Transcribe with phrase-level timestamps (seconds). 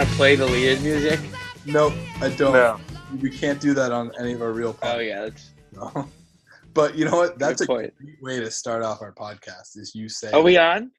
[0.00, 1.20] want to play the lead music?
[1.66, 1.92] Nope,
[2.22, 2.54] I don't.
[2.54, 2.80] No.
[3.20, 6.08] We can't do that on any of our real Oh yeah, that's No.
[6.72, 7.38] But you know what?
[7.38, 7.94] That's Good a point.
[7.96, 9.76] great way to start off our podcast.
[9.76, 10.90] Is you say Are we on?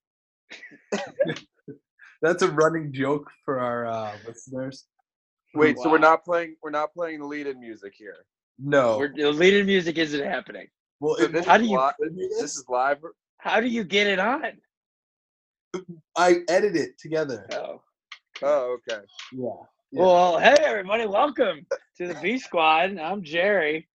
[2.21, 4.85] that's a running joke for our uh, listeners.
[5.55, 6.57] Wait, so we're not playing.
[6.61, 8.17] We're not playing the lead-in music here.
[8.59, 8.97] No.
[8.99, 10.67] We're, the lead in music isn't happening.
[10.99, 12.97] well, So it, this How is do you- li- This is live.
[13.39, 14.51] How do you get it on?
[16.17, 17.47] I edit it together.
[17.53, 17.81] Oh.
[18.43, 19.03] Oh, okay.
[19.31, 19.49] Yeah.
[19.91, 20.01] Yeah.
[20.01, 21.63] Well, hey everybody, welcome
[21.97, 22.97] to the B Squad.
[22.97, 23.87] I'm Jerry,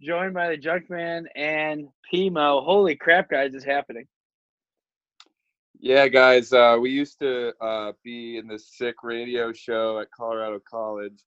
[0.00, 2.60] joined by the Junkman and P-Mo.
[2.60, 4.06] Holy crap, guys, it's happening.
[5.80, 6.52] Yeah, guys.
[6.52, 11.18] Uh, we used to uh, be in this sick radio show at Colorado College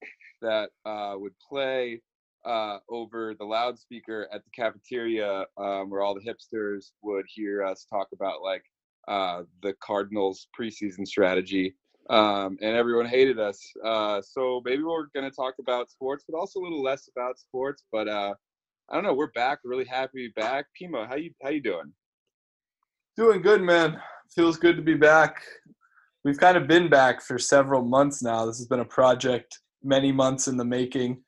[0.42, 2.00] that uh, would play
[2.46, 7.86] uh, over the loudspeaker at the cafeteria, um, where all the hipsters would hear us
[7.90, 8.64] talk about like
[9.10, 11.76] uh, the Cardinals preseason strategy.
[12.10, 13.60] Um, and everyone hated us.
[13.84, 17.40] Uh, so maybe we're going to talk about sports, but also a little less about
[17.40, 17.84] sports.
[17.92, 18.36] But uh,
[18.90, 19.14] I don't know.
[19.14, 19.60] We're back.
[19.64, 20.66] Really happy to be back.
[20.78, 21.92] P-Mo, how you how you doing?
[23.18, 24.00] Doing good, man.
[24.36, 25.42] Feels good to be back.
[26.24, 28.46] We've kind of been back for several months now.
[28.46, 31.22] This has been a project many months in the making,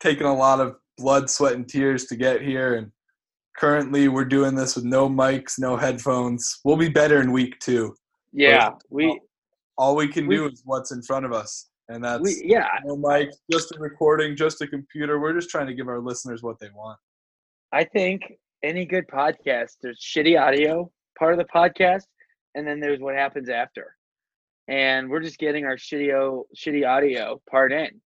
[0.00, 2.74] taken a lot of blood, sweat, and tears to get here.
[2.74, 2.90] And
[3.58, 6.60] currently, we're doing this with no mics, no headphones.
[6.64, 7.94] We'll be better in week two.
[8.32, 9.18] Yeah, we
[9.78, 12.68] All we can We- do is what's in front of us, and that's we yeah.
[12.84, 15.20] no mic, just a recording, just a computer.
[15.20, 16.98] We're just trying to give our listeners what they want.
[17.72, 18.22] I think
[18.62, 22.04] any good podcast, there's shitty audio part of the podcast,
[22.54, 23.94] and then there's what happens after.
[24.68, 26.10] And we're just getting our shitty
[26.56, 28.00] shitty audio part in.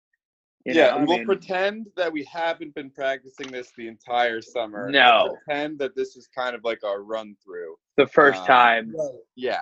[0.66, 4.86] You yeah, know, we'll mean, pretend that we haven't been practicing this the entire summer.
[4.86, 5.38] and No.
[5.46, 7.76] pretend that this is kind of like our run through.
[7.96, 8.94] the first uh, time,
[9.36, 9.62] Yeah,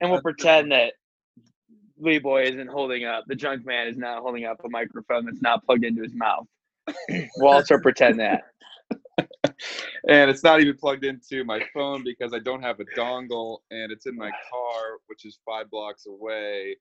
[0.00, 0.94] and we'll that's a good pretend that
[2.02, 3.24] Lee Boy isn't holding up.
[3.28, 6.46] The junk man is not holding up a microphone that's not plugged into his mouth.
[7.36, 8.42] we'll also pretend that.
[10.08, 13.92] and it's not even plugged into my phone because I don't have a dongle, and
[13.92, 16.76] it's in my car, which is five blocks away.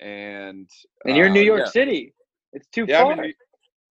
[0.00, 0.68] And
[1.06, 1.70] And you're in uh, New York yeah.
[1.70, 2.14] City.
[2.52, 3.12] It's too Yeah, far.
[3.12, 3.34] I'm in, New-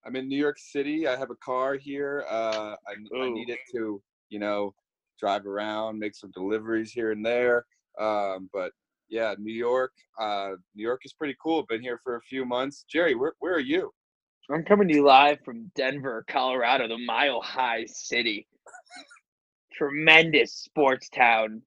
[0.06, 1.06] I'm in New York City.
[1.06, 2.24] I have a car here.
[2.28, 4.74] Uh, I, I need it to, you know,
[5.18, 7.66] drive around, make some deliveries here and there.
[8.00, 8.72] Um, but
[9.10, 9.92] yeah, New York.
[10.18, 11.64] Uh, New York is pretty cool.
[11.68, 12.84] Been here for a few months.
[12.88, 13.92] Jerry, where where are you?
[14.50, 18.48] I'm coming to you live from Denver, Colorado, the mile high city.
[19.72, 21.62] Tremendous sports town,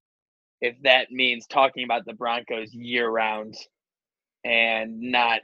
[0.60, 3.56] if that means talking about the Broncos year round
[4.44, 5.40] and not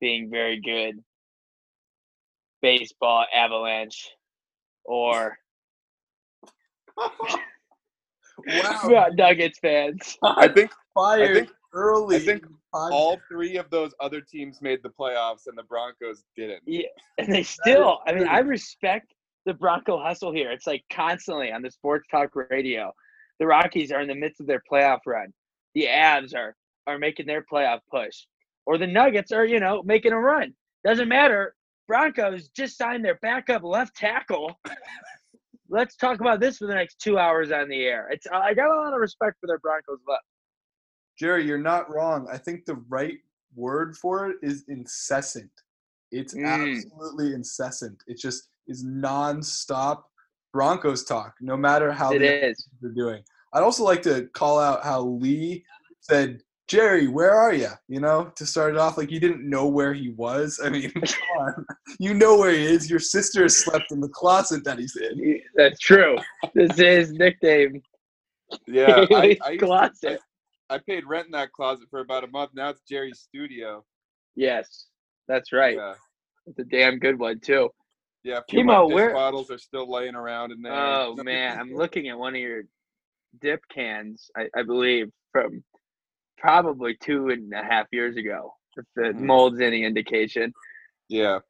[0.00, 1.02] being very good.
[2.60, 4.10] Baseball, Avalanche,
[4.84, 5.38] or
[8.46, 10.16] Wow, Nuggets fans.
[10.22, 12.16] I think fired think- early.
[12.16, 16.62] I think all three of those other teams made the playoffs, and the Broncos didn't.
[16.66, 16.86] Yeah,
[17.18, 18.00] and they still.
[18.06, 19.14] I mean, I respect
[19.46, 20.50] the Bronco hustle here.
[20.50, 22.92] It's like constantly on the sports talk radio.
[23.38, 25.32] The Rockies are in the midst of their playoff run.
[25.74, 26.54] The Avs are
[26.86, 28.26] are making their playoff push,
[28.66, 30.54] or the Nuggets are you know making a run.
[30.84, 31.54] Doesn't matter.
[31.86, 34.58] Broncos just signed their backup left tackle.
[35.74, 38.08] Let's talk about this for the next two hours on the air.
[38.08, 40.22] It's I got a lot of respect for their Broncos left.
[41.18, 42.28] Jerry, you're not wrong.
[42.32, 43.18] I think the right
[43.56, 45.50] word for it is incessant.
[46.12, 46.46] It's Mm.
[46.46, 48.04] absolutely incessant.
[48.06, 50.04] It just is nonstop
[50.52, 52.68] Broncos talk, no matter how It is.
[52.80, 53.24] they're doing.
[53.52, 55.64] I'd also like to call out how Lee
[55.98, 57.68] said, Jerry, where are you?
[57.88, 60.60] You know, to start it off, like you didn't know where he was.
[60.64, 61.04] I mean, come
[61.38, 61.66] on.
[61.98, 62.88] You know where he is.
[62.88, 65.40] Your sister has slept in the closet that he's in.
[65.56, 66.16] That's true.
[66.54, 67.82] This is his nickname.
[68.66, 69.14] Yeah, I,
[69.44, 70.20] I, used to- Closet.
[70.70, 72.52] I, I paid rent in that closet for about a month.
[72.54, 73.84] Now it's Jerry's studio.
[74.34, 74.86] Yes,
[75.28, 75.76] that's right.
[75.76, 75.94] Yeah,
[76.46, 77.68] It's a damn good one too.
[78.22, 78.40] yeah.
[78.50, 80.72] Timo, where- bottles are still laying around in there.
[80.72, 82.62] Oh man, I'm looking at one of your
[83.42, 84.30] dip cans.
[84.36, 85.62] I, I believe from
[86.38, 88.54] probably two and a half years ago.
[88.76, 89.20] If the Mhm.
[89.20, 90.52] mold's any indication.
[91.08, 91.40] Yeah.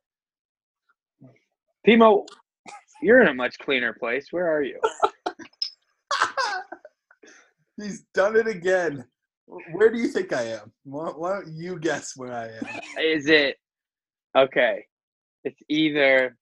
[1.84, 2.26] P-Mo,
[3.02, 4.30] you're in a much cleaner place.
[4.32, 4.80] Where are you?
[7.76, 9.04] He's done it again.
[9.46, 10.72] Where do you think I am?
[10.84, 12.66] Why, why don't you guess where I am?
[13.02, 13.58] Is it
[14.36, 14.86] okay?
[15.44, 16.36] It's either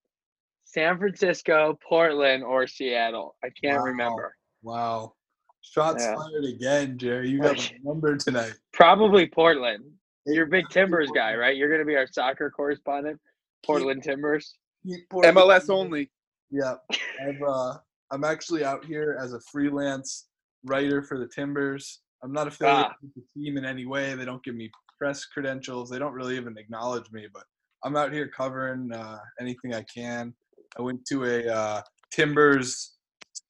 [0.65, 3.37] San Francisco, Portland, or Seattle.
[3.43, 3.85] I can't Wow.
[3.85, 4.37] remember.
[4.63, 5.15] Wow.
[5.63, 6.17] Shots Yeah.
[6.17, 7.29] fired again, Jerry.
[7.31, 8.55] You got a number tonight.
[8.73, 9.85] Probably Portland.
[10.27, 11.57] You're a big Timbers guy, right?
[11.57, 13.21] You're going to be our soccer correspondent.
[13.65, 14.55] Portland Timbers.
[14.87, 16.11] Keep Portland- MLS only.
[16.51, 16.75] Yeah.
[17.27, 17.75] I've, uh,
[18.11, 20.27] I'm actually out here as a freelance
[20.65, 22.01] writer for the Timbers.
[22.23, 22.95] I'm not affiliated Ah.
[23.03, 24.15] with the team in any way.
[24.15, 25.91] They don't give me press credentials.
[25.91, 27.45] They don't really even acknowledge me, but
[27.85, 30.35] I'm out here covering uh, anything I can.
[30.79, 31.83] I went to a uh,
[32.13, 32.92] Timbers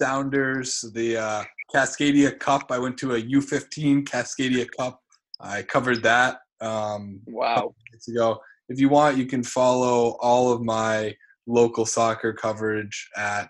[0.03, 2.73] Sounders, the uh, Cascadia Cup.
[2.73, 4.99] I went to a U15 Cascadia Cup.
[5.41, 7.73] I covered that um, Wow.
[7.89, 8.41] minutes ago.
[8.69, 11.15] If you want, you can follow all of my
[11.47, 13.49] local soccer coverage at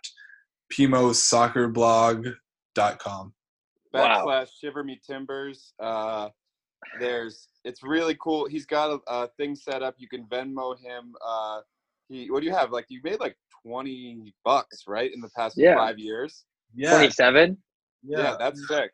[0.71, 3.33] pimosoccerblog.com.
[3.95, 4.27] Wow.
[4.27, 6.31] backslash shiver me timbers uh
[6.99, 11.13] there's it's really cool he's got a, a thing set up you can venmo him
[11.27, 11.61] uh
[12.13, 13.37] he what do you have like you made like
[13.67, 15.77] 20 bucks right in the past Yeah.
[15.77, 16.45] five years
[16.75, 17.57] Yeah, 27?
[18.03, 18.91] yeah, yeah, that's sick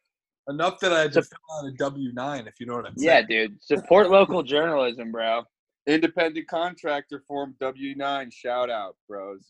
[0.48, 2.86] enough that I had to So- fill out a W nine, if you know what
[2.86, 3.06] I'm saying.
[3.06, 3.62] Yeah, dude.
[3.62, 5.42] Support local journalism, bro.
[5.86, 9.46] independent contractor form w9 shout out bros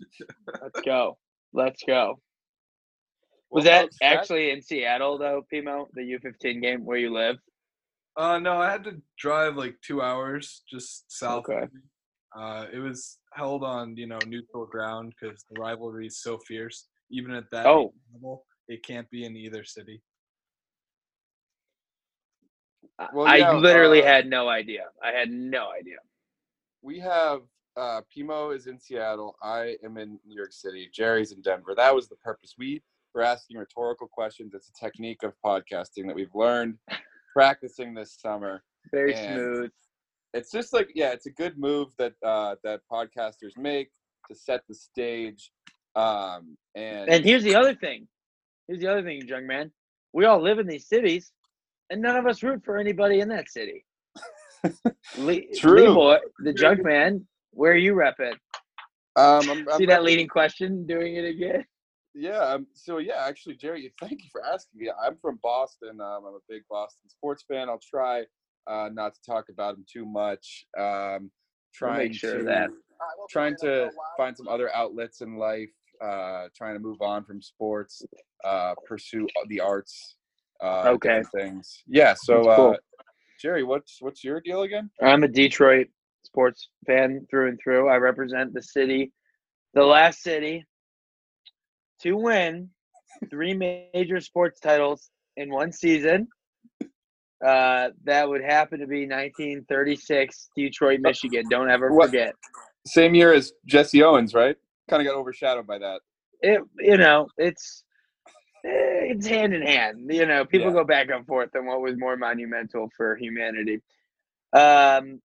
[0.62, 1.18] Let's go.
[1.52, 2.20] Let's go.
[3.50, 5.88] Was Well, that folks, that- actually in Seattle though, P-Mo?
[5.94, 7.36] The U15 game where you live?
[8.16, 11.44] Uh, no, I had to drive like two hours just south.
[11.48, 11.62] Okay.
[11.62, 11.80] Of me.
[12.36, 16.88] Uh, it was held on you know neutral ground because the rivalry is so fierce.
[17.10, 17.94] Even at that Oh.
[18.12, 20.02] level, it can't be in either city.
[23.14, 24.86] Well, I literally uh, had no idea.
[25.02, 25.98] I had no idea.
[26.82, 27.40] we have
[27.76, 29.36] uh Pimo is in Seattle.
[29.42, 30.90] I am in New York City.
[30.92, 31.74] Jerry's in Denver.
[31.76, 32.54] That was the purpose.
[32.58, 32.82] We
[33.14, 34.52] were asking rhetorical questions.
[34.54, 36.74] It's a technique of podcasting that we've learned
[37.32, 38.62] practicing this summer.
[38.92, 39.70] Very and- smooth.
[40.34, 43.90] It's just like yeah, it's a good move that uh that podcasters make
[44.28, 45.50] to set the stage.
[45.96, 48.08] Um and, And here's the other thing.
[48.66, 49.72] Here's the other thing, young man.
[50.12, 51.32] We all live in these cities,
[51.90, 53.84] and none of us root for anybody in that city.
[55.16, 55.88] Le- True.
[55.88, 58.34] Leroy, the junk man, where are you repping?
[59.16, 60.86] um I'm, I'm See that leading question?
[60.86, 61.64] Doing it again?
[62.14, 62.38] Yeah.
[62.38, 64.90] Um, so yeah, actually, Jerry, thank you for asking me.
[65.02, 66.00] I'm from Boston.
[66.00, 67.68] Um, I'm a big Boston sports fan.
[67.68, 68.24] I'll try
[68.68, 70.66] uh, not to talk about him too much.
[70.78, 71.30] Um,
[71.80, 72.70] We'll trying sure to that.
[73.30, 75.70] trying to find some other outlets in life.
[76.00, 78.02] Uh, trying to move on from sports,
[78.44, 80.16] uh, pursue the arts.
[80.62, 81.22] Uh, Okay.
[81.34, 81.82] Things.
[81.86, 82.14] Yeah.
[82.14, 82.70] So, cool.
[82.70, 82.76] uh,
[83.40, 84.90] Jerry, what's what's your deal again?
[85.02, 85.88] I'm a Detroit
[86.24, 87.88] sports fan through and through.
[87.88, 89.12] I represent the city,
[89.74, 90.66] the last city
[92.00, 92.70] to win
[93.30, 96.28] three major sports titles in one season.
[97.44, 101.44] Uh, that would happen to be 1936 Detroit, Michigan.
[101.48, 102.34] Don't ever What- forget.
[102.86, 104.56] Same year as Jesse Owens, right?
[104.88, 106.00] Kind of got overshadowed by that.
[106.40, 107.84] It, you know, it's
[108.64, 110.12] eh, it's hand in hand.
[110.12, 110.72] You know, people Yeah.
[110.74, 113.82] go back and forth on what was more monumental for humanity.
[114.52, 115.20] Um,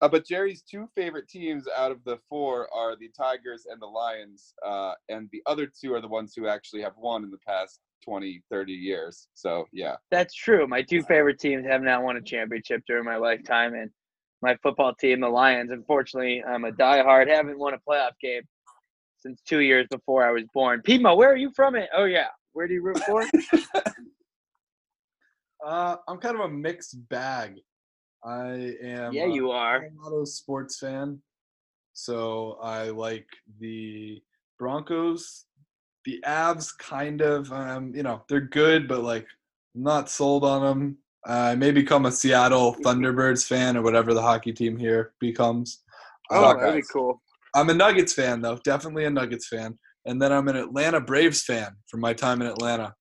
[0.00, 3.86] Uh, but Jerry's two favorite teams out of the four are the Tigers and the
[3.86, 7.38] Lions, uh, and the other two are the ones who actually have won in the
[7.38, 9.28] past 20, 30 years.
[9.34, 9.96] So, yeah.
[10.10, 10.66] That's true.
[10.66, 13.90] My two favorite teams have not won a championship during my lifetime, and
[14.42, 17.28] my football team, the Lions, unfortunately, I'm a diehard.
[17.28, 18.42] Haven't won a playoff game
[19.18, 20.80] since two years before I was born.
[20.82, 21.74] Pima, where are you from?
[21.74, 21.88] It.
[21.94, 23.24] Oh yeah, where do you root for?
[25.64, 27.56] Uh, I'm kind of a mixed bag.
[28.24, 29.12] I am.
[29.12, 29.88] yeah, you are.
[30.00, 31.20] Colorado sports fan,
[31.92, 33.26] so I like
[33.58, 34.22] the
[34.58, 35.46] Broncos.
[36.08, 39.26] The Avs, kind of, um, you know, they're good, but like,
[39.76, 40.96] I'm not sold on them.
[41.26, 45.82] I may become a Seattle Thunderbirds fan or whatever the hockey team here becomes.
[46.30, 47.20] Oh, Uh, that'd be cool.
[47.54, 51.42] I'm a Nuggets fan though, definitely a Nuggets fan, and then I'm an Atlanta Braves
[51.42, 52.94] fan from my time in Atlanta.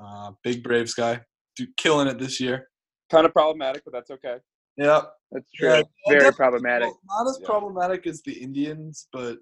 [0.00, 1.20] Uh, big Braves guy,
[1.56, 2.68] do, killing it this year.
[3.10, 4.36] Kind of problematic, but that's okay.
[4.76, 5.00] yeah
[5.32, 5.68] That's true.
[5.68, 6.90] Yeah, Very problematic.
[7.08, 7.46] Not as Yeah.
[7.46, 9.38] problematic as the Indians, but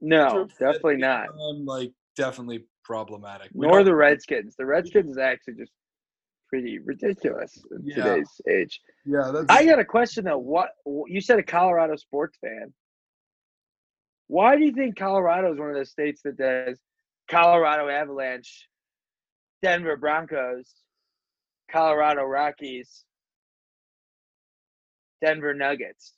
[0.00, 1.28] No, definitely not.
[1.28, 3.50] um, like definitely problematic.
[3.54, 4.54] We Nor the Redskins.
[4.56, 5.72] The Redskins is actually just
[6.48, 7.94] pretty ridiculous in Yeah.
[7.96, 8.80] today's age.
[9.04, 10.38] yeah, that's I got a question though.
[10.38, 10.70] What
[11.06, 12.72] you said a Colorado sports fan.
[14.28, 16.78] Why do you think Colorado is one of those states that does
[17.30, 18.68] Colorado Avalanche,
[19.62, 20.74] Denver Broncos,
[21.70, 23.04] Colorado Rockies,
[25.22, 26.14] Denver Nuggets?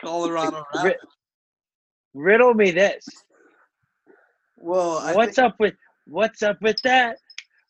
[0.00, 0.96] Colorado Rapids.
[2.14, 3.04] riddle me this.
[4.60, 5.74] Well, I what's think, up with
[6.06, 7.18] what's up with that?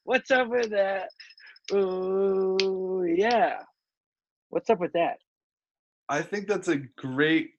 [0.04, 1.08] What's up with that?
[1.72, 3.58] Ooh, yeah.
[4.50, 5.18] What's up with that?
[6.08, 7.50] I think that's a great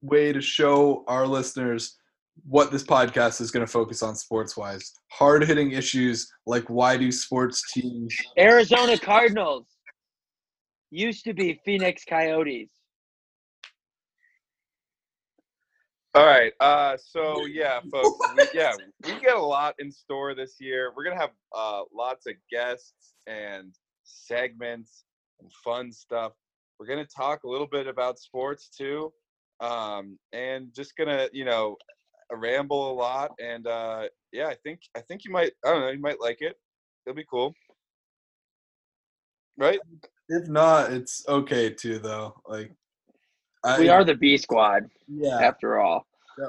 [0.00, 1.96] way to show our listeners
[2.46, 4.94] what this podcast is going to focus on sports wise.
[5.10, 9.66] Hard hitting issues like why do sports teams Arizona Cardinals
[10.90, 12.70] used to be Phoenix Coyotes.
[16.14, 16.52] All right.
[16.60, 18.18] Uh, so yeah, folks.
[18.36, 18.72] We, yeah,
[19.04, 20.92] we get a lot in store this year.
[20.94, 25.04] We're gonna have uh, lots of guests and segments
[25.40, 26.32] and fun stuff.
[26.78, 29.10] We're gonna talk a little bit about sports too,
[29.60, 31.76] um, and just gonna you know
[32.30, 33.30] ramble a lot.
[33.42, 36.42] And uh, yeah, I think I think you might I don't know you might like
[36.42, 36.56] it.
[37.06, 37.54] It'll be cool,
[39.56, 39.80] right?
[40.28, 42.34] If not, it's okay too, though.
[42.46, 42.72] Like,
[43.64, 46.06] I, we are the B squad yeah, after all.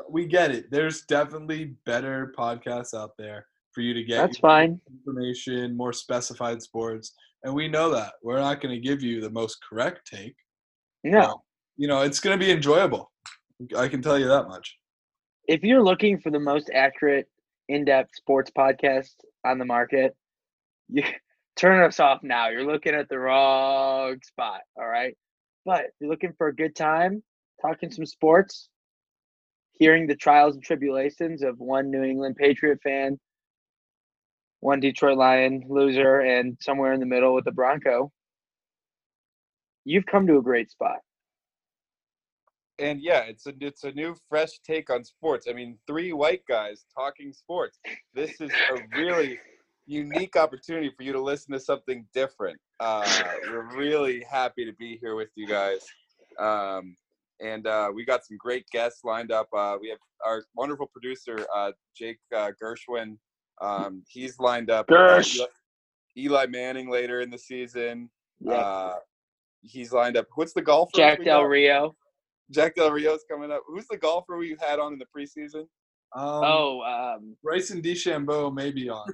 [0.10, 0.72] we get it.
[0.72, 4.80] There's definitely better podcasts out there for you to get That's fine.
[4.92, 9.30] information, more specified sports, and we know that we're not going to give you the
[9.30, 10.36] most correct take.
[11.04, 11.42] No.
[11.78, 13.12] You know, it's going to be enjoyable.
[13.78, 14.78] I can tell you that much.
[15.48, 17.28] if you're looking for the most accurate,
[17.70, 19.14] in-depth sports podcast
[19.46, 20.16] on the market,
[20.90, 21.04] you
[21.56, 22.50] turn us off now.
[22.50, 24.62] You're looking at the wrong spot.
[24.78, 25.16] All right.
[25.66, 27.24] But if you're looking for a good time,
[27.62, 28.70] talking some sports,
[29.74, 33.20] hearing the trials and tribulations of one New England Patriot fan,
[34.60, 38.12] one Detroit Lion loser, and somewhere in the middle with the Bronco,
[39.86, 41.00] you've come to a great spot.
[42.80, 45.48] and yeah, it's a it's a new fresh take on sports.
[45.50, 47.80] I mean, three white guys talking sports.
[48.14, 49.40] This is a really
[49.86, 52.58] unique opportunity for you to listen to something different.
[52.80, 53.06] Uh,
[53.48, 55.80] we're really happy to be here with you guys,
[56.40, 56.96] um,
[57.40, 59.48] and uh, we got some great guests lined up.
[59.56, 63.18] Uh, we have our wonderful producer uh, Jake uh, Gershwin.
[63.62, 64.90] Um, he's lined up.
[64.90, 65.36] uh, Gersh.
[65.36, 65.48] Eli,
[66.18, 68.10] Eli Manning later in the season.
[68.40, 68.54] Yeah.
[68.54, 68.96] Uh,
[69.62, 70.28] he's lined up.
[70.36, 70.92] What's the golfer?
[70.96, 71.44] Jack Del?
[71.44, 71.96] Rio.
[72.52, 73.62] Jack Del Rio's coming up.
[73.68, 75.62] Who's the golfer we had on in the preseason?
[76.16, 79.08] Um, Oh, um, Bryson DeChambeau may be on.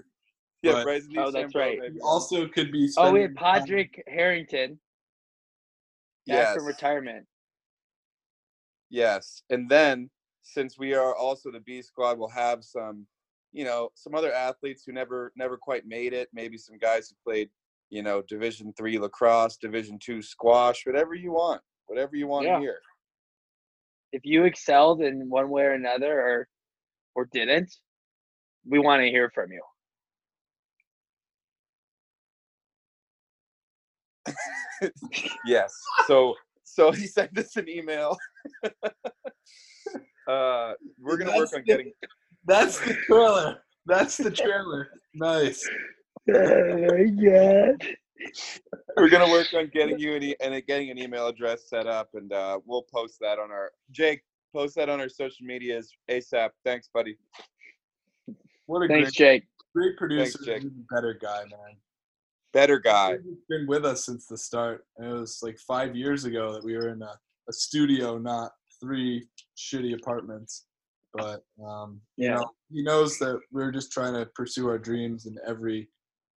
[0.63, 1.80] Yeah, But- Bryson Oh, that's DeChambeau, right.
[1.80, 2.00] maybe.
[2.01, 2.89] Also could be.
[2.98, 4.70] oh, we had spending time- Padraig Harrington
[6.28, 7.25] back yes, from retirement.
[8.89, 9.44] yes.
[9.50, 10.10] And then
[10.42, 13.06] since we are also the B squad, we'll have some,
[13.51, 16.30] you know, some other athletes who never never quite made it.
[16.34, 17.50] Maybe some guys who played,
[17.89, 22.56] you know, Division three lacrosse, Division two squash, whatever you want, whatever you want Yeah.
[22.56, 22.80] to hear.
[24.12, 26.48] if you excelled in one way or another or
[27.16, 27.72] or didn't,
[28.68, 29.62] we want to hear from you.
[35.45, 35.73] yes.
[36.07, 38.17] So so he sent us an email.
[40.27, 41.91] uh, we're gonna work on the- getting
[42.45, 43.59] That's the trailer.
[43.85, 44.89] That's the trailer.
[45.15, 45.67] nice.
[46.31, 47.88] Oh my god.
[48.97, 52.09] we're gonna work on getting you an e- and getting an email address set up,
[52.13, 54.21] and uh, we'll post that on our Jake.
[54.53, 56.49] Post that on our social medias ASAP.
[56.65, 57.17] Thanks, buddy.
[58.65, 59.43] What a Thanks, great, Jake.
[59.75, 60.39] great producer.
[60.43, 60.63] Jake.
[60.63, 61.75] He's a better guy, man.
[62.53, 63.18] Better guy.
[63.24, 64.86] He's been with us since the start.
[64.98, 67.13] And it was like five years ago that we were in a,
[67.48, 68.51] a studio, not
[68.82, 69.27] three
[69.58, 70.65] shitty apartments.
[71.13, 75.38] But um, you know, he knows that we're just trying to pursue our dreams in
[75.46, 75.89] every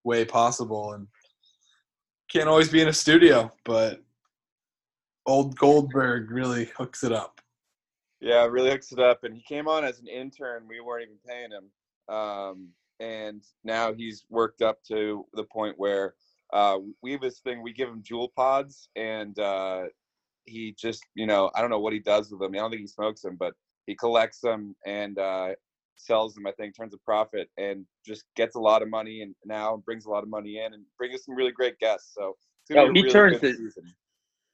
[0.04, 1.06] way possible, and
[2.30, 3.52] can't always be in a studio.
[3.66, 4.02] But
[5.26, 7.40] old Goldberg really hooks it up.
[8.20, 9.24] Yeah, really hooks it up.
[9.24, 10.64] And he came on as an intern.
[10.68, 12.14] We weren't even paying him.
[12.14, 12.68] Um,
[13.02, 16.14] and now he's worked up to the point where
[16.52, 17.62] uh, we have this thing.
[17.62, 19.84] We give him JUUL pods, and uh,
[20.44, 22.52] he just, you know, I don't know what he does with them.
[22.54, 23.54] I don't think he smokes them, but
[23.86, 25.50] he collects them and uh,
[25.96, 26.46] sells them.
[26.46, 29.22] I think turns a profit and just gets a lot of money.
[29.22, 32.12] And now brings a lot of money in and brings us some really great guests.
[32.14, 33.84] So it's gonna be a he really turns the- season.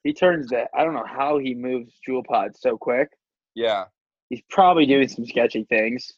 [0.04, 0.70] He turns that.
[0.74, 3.08] I don't know how he moves JUUL pods so quick.
[3.54, 3.86] Yeah.
[4.30, 6.12] He's probably doing some sketchy things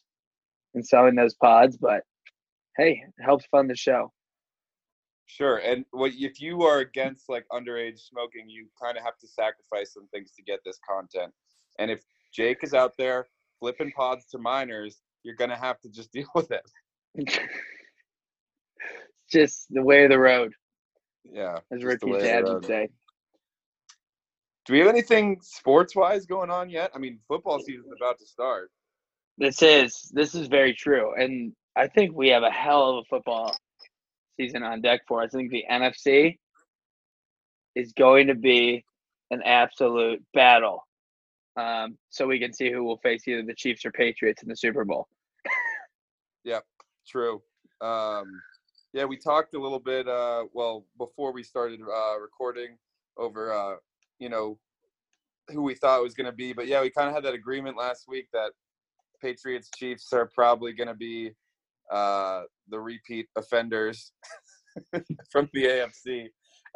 [0.75, 2.03] and selling those pods, but
[2.77, 4.11] hey, it helps fund the show.
[5.27, 5.57] Sure.
[5.57, 9.93] And what if you are against like underage smoking, you kind of have to sacrifice
[9.93, 11.31] some things to get this content.
[11.79, 12.01] And if
[12.33, 13.27] Jake is out there
[13.59, 16.69] flipping pods to minors, you're gonna have to just deal with it.
[19.31, 20.51] Just the way of the road,
[21.23, 21.59] Yeah.
[21.71, 22.89] as just the Ricky's way of the dad would say.
[24.65, 26.91] Do we have anything sports wise going on yet?
[26.93, 28.71] I mean, football season's about to start.
[29.37, 33.03] This is this is very true, and I think we have a hell of a
[33.09, 33.55] football
[34.39, 35.33] season on deck for us.
[35.33, 36.37] I think the NFC
[37.75, 38.83] is going to be
[39.31, 40.85] an absolute battle.
[41.57, 44.55] Um, so we can see who will face either the Chiefs or Patriots in the
[44.55, 45.07] Super Bowl.
[46.43, 46.63] Yep,
[47.07, 47.39] true.
[47.81, 48.25] Um,
[48.93, 50.07] yeah, we talked a little bit.
[50.07, 52.77] Uh, well, before we started uh, recording,
[53.15, 53.75] over uh,
[54.17, 54.57] you know
[55.51, 57.77] who we thought was going to be, but yeah, we kind of had that agreement
[57.77, 58.53] last week that
[59.21, 61.31] Patriots Chiefs are probably going to be
[61.91, 64.11] uh, the repeat offenders
[65.31, 66.27] from the AFC.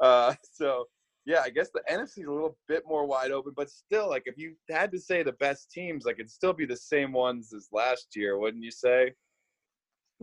[0.02, 0.86] Uh, so
[1.26, 4.24] yeah, I guess the NFC is a little bit more wide open, but still, like
[4.26, 7.52] if you had to say the best teams, like it'd still be the same ones
[7.54, 9.14] as last year, wouldn't you say?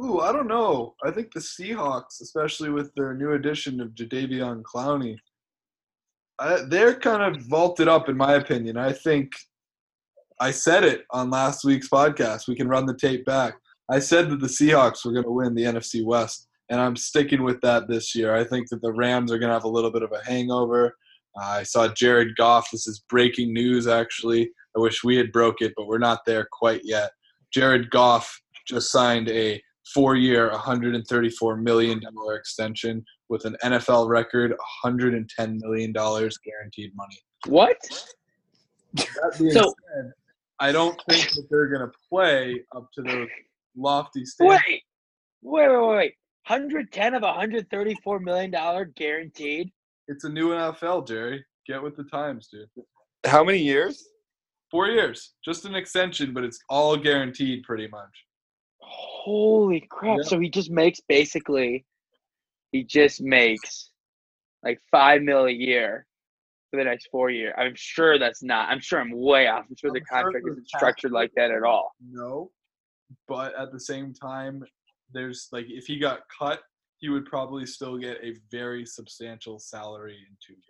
[0.02, 0.94] Ooh, I don't know.
[1.04, 5.16] I think the Seahawks, especially with their new addition of Jadeveon Clowney,
[6.38, 8.76] I, they're kind of vaulted up, in my opinion.
[8.76, 9.32] I think
[10.40, 12.48] I said it on last week's podcast.
[12.48, 13.54] We can run the tape back.
[13.90, 17.42] I said that the Seahawks were going to win the NFC West, and I'm sticking
[17.42, 18.34] with that this year.
[18.34, 20.96] I think that the Rams are going to have a little bit of a hangover.
[21.40, 22.70] Uh, I saw Jared Goff.
[22.70, 24.50] This is breaking news, actually.
[24.76, 27.10] I wish we had broke it, but we're not there quite yet.
[27.52, 29.60] Jared Goff just signed a
[29.94, 32.00] four-year, $134 million
[32.34, 35.26] extension with an NFL record, $110
[35.60, 37.18] million guaranteed money.
[37.46, 37.76] What?
[38.96, 40.12] So- said,
[40.60, 43.28] I don't think that they're going to play up to those
[43.76, 44.62] lofty standards.
[44.68, 44.82] Wait,
[45.42, 45.96] wait, wait, wait.
[45.96, 46.14] wait.
[46.46, 49.70] 110 of 134 million dollar guaranteed.
[50.08, 51.44] It's a new NFL, Jerry.
[51.66, 52.68] Get with the times, dude.
[53.24, 54.08] How many years?
[54.70, 58.10] Four years, just an extension, but it's all guaranteed pretty much.
[58.80, 60.18] Holy crap!
[60.18, 60.22] Yeah.
[60.24, 61.84] So he just makes basically,
[62.72, 63.90] he just makes
[64.64, 66.06] like five mil a year
[66.70, 67.54] for the next four year.
[67.58, 68.70] I'm sure that's not.
[68.70, 69.66] I'm sure I'm way off.
[69.68, 71.92] I'm sure the I'm sure contract the isn't structured like that at all.
[72.10, 72.50] No,
[73.28, 74.62] but at the same time,
[75.12, 76.60] there's like if he got cut,
[76.98, 80.68] he would probably still get a very substantial salary in two years.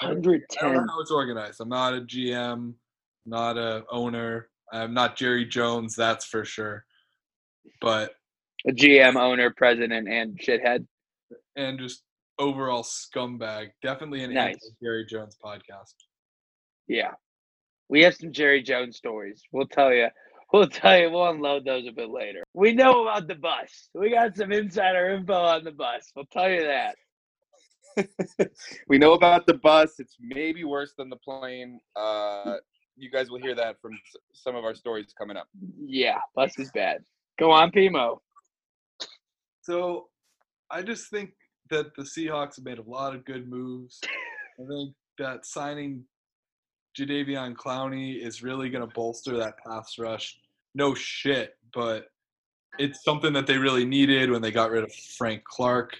[0.00, 0.40] 110.
[0.60, 0.88] I don't know 110.
[0.88, 1.60] how it's organized.
[1.60, 2.74] I'm not a GM,
[3.26, 4.48] not a owner.
[4.72, 6.84] I'm not Jerry Jones, that's for sure.
[7.80, 8.14] But
[8.66, 10.86] A GM, owner, president, and shithead.
[11.56, 12.02] and just
[12.38, 13.70] overall scumbag.
[13.82, 14.56] Definitely an Nice.
[14.82, 15.94] Jerry Jones podcast.
[16.88, 17.12] Yeah,
[17.88, 19.42] we have some Jerry Jones stories.
[19.52, 20.08] We'll tell you.
[20.52, 21.10] We'll tell you.
[21.10, 22.42] We'll unload those a bit later.
[22.52, 23.88] We know about the bus.
[23.94, 26.12] We got some insider info on the bus.
[26.14, 26.96] We'll tell you that.
[28.88, 29.94] we know about the bus.
[29.98, 31.80] It's maybe worse than the plane.
[31.96, 32.56] Uh,
[32.96, 33.92] you guys will hear that from
[34.34, 35.48] some of our stories coming up.
[35.78, 37.02] Yeah, bus is bad.
[37.38, 38.20] Go on, P-Mo.
[39.62, 40.08] So
[40.70, 41.30] I just think
[41.70, 44.00] that the Seahawks have made a lot of good moves.
[44.60, 46.04] I think that signing
[46.98, 50.38] Jadeveon Clowney is really going to bolster that pass rush.
[50.74, 52.06] No shit, but
[52.78, 55.96] it's something that they really needed when they got rid of Frank Clark.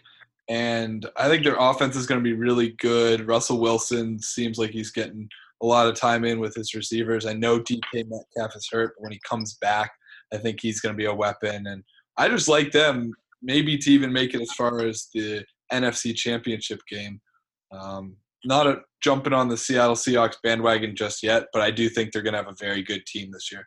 [0.48, 3.26] And I think their offense is going to be really good.
[3.26, 5.28] Russell Wilson seems like he's getting
[5.62, 7.26] a lot of time in with his receivers.
[7.26, 9.92] I know DK Metcalf is hurt, but when he comes back,
[10.32, 11.66] I think he's going to be a weapon.
[11.66, 11.84] And
[12.16, 16.80] I just like them maybe to even make it as far as the NFC Championship
[16.88, 17.20] game.
[17.70, 22.12] Um, not a, jumping on the Seattle Seahawks bandwagon just yet, but I do think
[22.12, 23.66] they're going to have a very good team this year.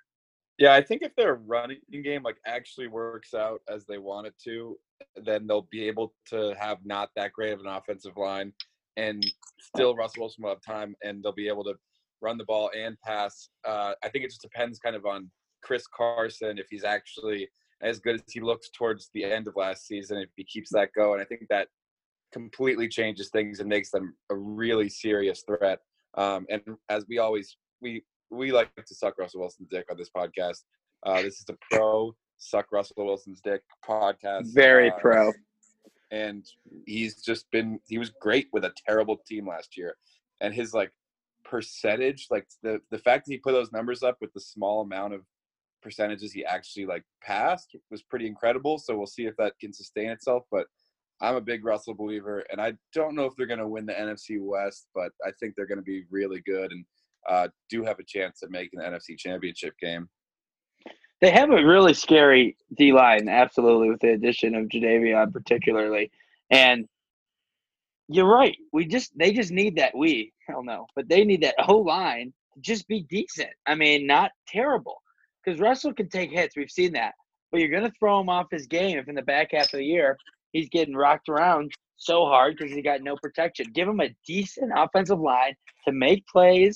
[0.57, 4.35] Yeah, I think if their running game like actually works out as they want it
[4.45, 4.77] to,
[5.23, 8.53] then they'll be able to have not that great of an offensive line,
[8.95, 9.25] and
[9.59, 11.75] still Russell Wilson will have time, and they'll be able to
[12.21, 13.49] run the ball and pass.
[13.67, 15.29] Uh, I think it just depends kind of on
[15.61, 17.49] Chris Carson if he's actually
[17.81, 20.19] as good as he looked towards the end of last season.
[20.19, 21.67] If he keeps that going, I think that
[22.31, 25.79] completely changes things and makes them a really serious threat.
[26.17, 28.03] Um, and as we always we
[28.35, 30.63] we like to suck Russell Wilson's dick on this podcast.
[31.05, 34.53] Uh, this is the pro suck Russell Wilson's dick podcast.
[34.53, 35.31] Very uh, pro.
[36.11, 36.45] and
[36.85, 39.95] he's just been he was great with a terrible team last year
[40.41, 40.91] and his like
[41.43, 45.13] percentage like the the fact that he put those numbers up with the small amount
[45.13, 45.21] of
[45.81, 50.09] percentages he actually like passed was pretty incredible so we'll see if that can sustain
[50.09, 50.65] itself but
[51.21, 53.93] i'm a big russell believer and i don't know if they're going to win the
[53.93, 56.83] nfc west but i think they're going to be really good and
[57.29, 60.07] uh, do have a chance at making the nfc championship game
[61.21, 66.11] They have a really scary D line, absolutely, with the addition of Jadeveon particularly.
[66.51, 66.87] And
[68.07, 68.55] you're right.
[68.71, 72.33] We just they just need that we hell no, but they need that whole line
[72.53, 73.49] to just be decent.
[73.65, 75.01] I mean, not terrible.
[75.43, 76.55] Because Russell can take hits.
[76.55, 77.13] We've seen that.
[77.51, 79.85] But you're gonna throw him off his game if in the back half of the
[79.85, 80.17] year
[80.51, 83.67] he's getting rocked around so hard because he got no protection.
[83.73, 86.75] Give him a decent offensive line to make plays,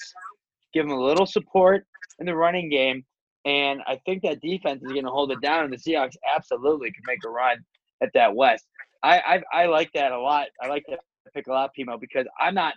[0.74, 1.86] give them a little support
[2.20, 3.04] in the running game,
[3.46, 5.66] and I think that defense is going to hold it down.
[5.66, 7.58] And the Seahawks absolutely could make a run
[8.02, 8.66] at that West.
[9.04, 10.48] I I, I like that a lot.
[10.62, 11.00] I like that
[11.34, 12.74] pick a lot, P-Mo, because I'm not.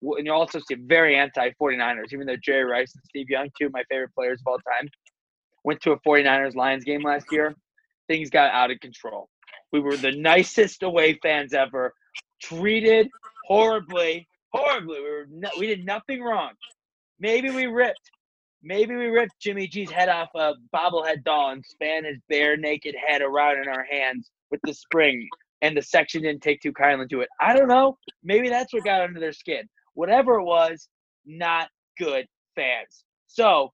[0.00, 3.72] And you're also very anti 49ers, even though Jerry Rice and Steve Young, two of
[3.72, 4.88] my favorite players of all time,
[5.64, 7.54] went to a 49ers Lions game last year.
[8.06, 9.28] Things got out of control.
[9.72, 11.92] We were the nicest away fans ever,
[12.40, 13.08] treated
[13.44, 15.00] horribly, horribly.
[15.00, 16.52] We were no, we did nothing wrong.
[17.20, 18.10] Maybe we ripped
[18.62, 22.94] Maybe we ripped Jimmy G's head off a bobblehead doll and span his bare naked
[23.06, 25.28] head around in our hands with the spring,
[25.62, 27.28] and the section didn't take too kindly to it.
[27.40, 27.96] I don't know.
[28.24, 29.68] Maybe that's what got under their skin.
[29.94, 30.88] Whatever it was,
[31.24, 32.26] not good
[32.56, 33.04] fans.
[33.28, 33.72] So,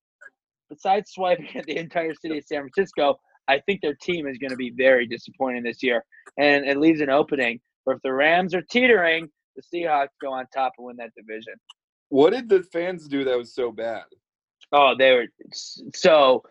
[0.68, 4.50] besides swiping at the entire city of San Francisco, I think their team is going
[4.50, 6.04] to be very disappointing this year,
[6.38, 7.61] and it leaves an opening.
[7.87, 11.54] But if the Rams are teetering, the Seahawks go on top and win that division.
[12.14, 14.05] What did the fans do that was so bad?
[14.70, 16.44] Oh, they were so.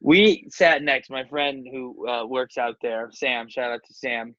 [0.00, 1.10] We sat next.
[1.10, 3.48] My friend who uh, works out there, Sam.
[3.48, 4.36] Shout out to Sam.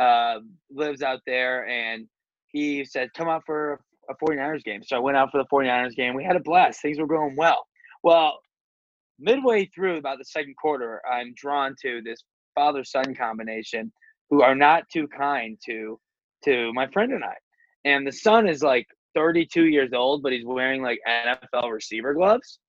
[0.00, 2.08] Uh, lives out there, and
[2.48, 5.94] he said, "Come out for a 49ers game." So I went out for the 49ers
[5.94, 6.12] game.
[6.12, 6.82] We had a blast.
[6.82, 7.64] Things were going well.
[8.02, 8.40] Well,
[9.20, 12.24] midway through about the second quarter, I'm drawn to this
[12.56, 13.92] father son combination
[14.28, 16.00] who are not too kind to
[16.46, 17.36] to my friend and I.
[17.84, 22.60] And the son is like 32 years old, but he's wearing like NFL receiver gloves.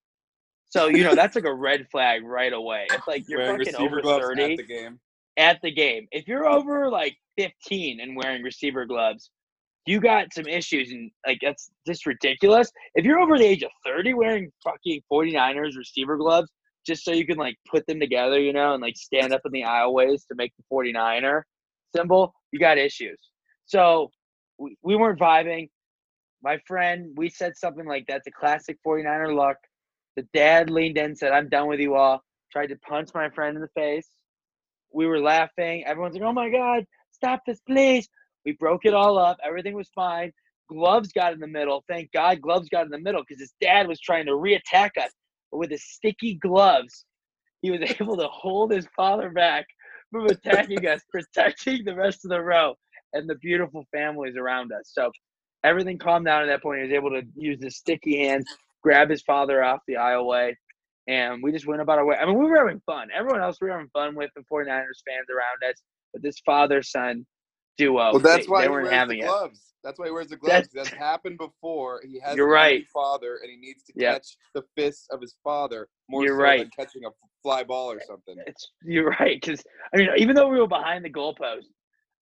[0.70, 2.88] So you know that's like a red flag right away.
[2.92, 5.00] It's like you're Wearing fucking over 30 at the game.
[5.38, 6.08] at the game.
[6.12, 9.30] If you're over like 15 and wearing receiver gloves,
[9.86, 12.70] you got some issues and like that's just ridiculous.
[12.96, 16.50] If you're over the age of 30 wearing fucking 49ers receiver gloves
[16.86, 19.52] just so you can like put them together, you know, and like stand up in
[19.52, 21.44] the aisleways to make the 49er
[21.96, 23.20] symbol, you got issues.
[23.66, 24.12] So
[24.58, 25.70] we, we weren't vibing.
[26.44, 29.58] My friend, we said something like that's a classic 49er luck.
[30.16, 32.22] The dad leaned in, and said, I'm done with you all.
[32.52, 34.08] Tried to punch my friend in the face.
[34.94, 35.84] We were laughing.
[35.86, 38.08] Everyone's like, oh my God, stop this, please.
[38.46, 39.38] We broke it all up.
[39.44, 40.32] Everything was fine.
[40.70, 41.84] Gloves got in the middle.
[41.88, 45.12] Thank God Gloves got in the middle because his dad was trying to reattack us.
[45.52, 47.06] But with his sticky gloves,
[47.62, 49.66] he was able to hold his father back
[50.12, 52.76] from attacking us, protecting the rest of the row
[53.14, 54.92] and the beautiful families around us.
[54.94, 55.12] So
[55.64, 56.80] everything calmed down at that point.
[56.80, 58.46] He was able to use his sticky hands,
[58.84, 60.54] grab his father off the aisleway,
[61.08, 62.16] and we just went about our way.
[62.18, 63.10] I mean, we were having fun.
[63.16, 65.82] Everyone else we were having fun with, the 49ers fans around us.
[66.14, 67.26] But this father son
[67.78, 69.28] duo, Well, that's they, why they he weren't wears having the it.
[69.28, 69.62] gloves.
[69.84, 70.70] That's why he wears the gloves.
[70.74, 72.02] That's- That's happened before.
[72.06, 72.86] He has You're right.
[72.94, 74.14] father, and he needs to Yep.
[74.16, 76.60] catch the fists of his father more You're so right.
[76.62, 77.10] than catching a
[77.44, 78.36] fly ball or something.
[78.48, 81.66] It's you're right because I mean, even though we were behind the goalpost,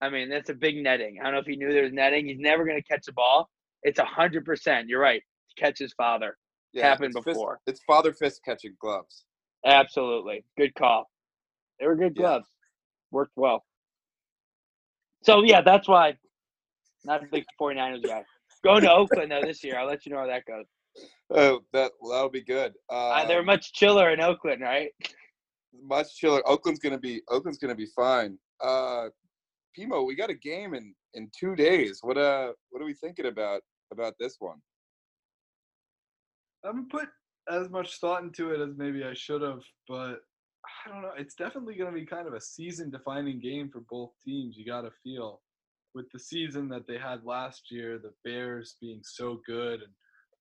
[0.01, 1.17] I mean that's a big netting.
[1.19, 2.27] I don't know if he knew there was netting.
[2.27, 3.49] He's never going to catch the ball.
[3.83, 4.87] It's a hundred percent.
[4.89, 5.21] You're right.
[5.57, 6.37] Catch his father
[6.75, 7.59] happened it's fist- before.
[7.67, 9.23] it's father fist catching gloves.
[9.65, 11.09] Absolutely, good call.
[11.79, 12.21] They were good Yeah.
[12.21, 12.49] gloves.
[13.11, 13.63] Worked well.
[15.23, 16.17] So yeah, that's why.
[17.05, 18.23] Not a big 49ers guy.
[18.63, 19.77] Going to Oakland though this year.
[19.77, 20.65] I'll let you know how that goes.
[21.29, 22.73] Oh, that that'll be good.
[22.89, 24.91] Uh, they're Um, much chiller in Oakland, right?
[25.83, 26.41] much chiller.
[26.47, 28.37] Oakland's gonna be Oakland's gonna be fine.
[28.61, 29.09] Uh,
[29.75, 31.99] P-Mo, we got a game in in two days.
[32.01, 33.61] What uh, what are we thinking about
[33.91, 34.59] about this one?
[36.63, 37.09] I haven't put
[37.49, 40.21] as much thought into it as maybe I should have, but
[40.65, 41.11] I don't know.
[41.17, 44.57] It's definitely going to be kind of a season defining game for both teams.
[44.57, 45.41] You got to feel
[45.93, 49.91] with the season that they had last year, the Bears being so good and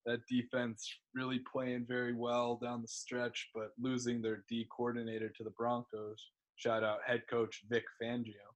[0.05, 5.43] that defense really playing very well down the stretch, but losing their D coordinator to
[5.43, 6.23] the Broncos.
[6.55, 8.54] Shout out head coach Vic Fangio.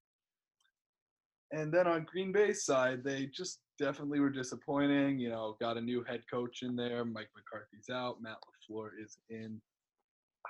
[1.52, 5.20] And then on Green Bay's side, they just definitely were disappointing.
[5.20, 7.04] You know, got a new head coach in there.
[7.06, 8.22] Mike McCarthy's out.
[8.22, 8.38] Matt
[8.72, 9.60] LaFleur is in.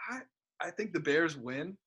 [0.10, 0.20] I
[0.62, 1.78] I think the Bears win,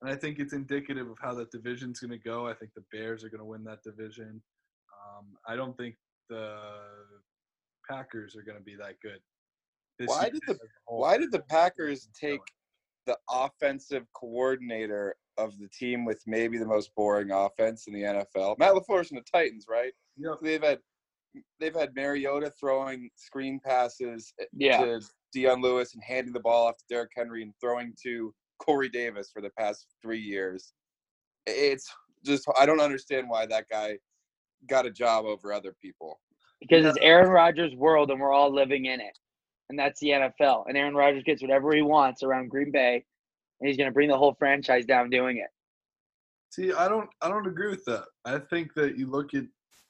[0.00, 2.48] and I think it's indicative of how that division's going to go.
[2.48, 4.40] I think the Bears are going to win that division.
[5.06, 5.96] Um, I don't think
[6.30, 6.56] the
[7.88, 9.20] Packers are going to be that good.
[9.98, 11.00] this Why did the- as a whole.
[11.00, 12.40] Why did the Packers take
[13.06, 18.58] the offensive coordinator of the team with maybe the most boring offense in the NFL?
[18.58, 19.92] Matt LaFleur's in the Titans, right?
[20.16, 20.34] Yep.
[20.40, 20.78] So they've had
[21.58, 24.84] they've had Mariota throwing screen passes eh, Yeah.
[24.84, 25.00] to
[25.32, 29.30] Dion Lewis and handing the ball off to Derrick Henry and throwing to Corey Davis
[29.32, 30.72] for the past three years.
[31.46, 31.90] It's
[32.24, 33.98] just I don't understand why that guy
[34.68, 36.20] got a job over other people.
[36.60, 39.18] because it's Aaron Rodgers' world and we're all living in it.
[39.70, 40.64] And that's the NFL.
[40.68, 43.04] And Aaron Rodgers gets whatever he wants around Green Bay,
[43.60, 45.48] and he's going to bring the whole franchise down doing it.
[46.50, 48.04] See, I don't I don't agree with that.
[48.24, 49.44] I think that you look at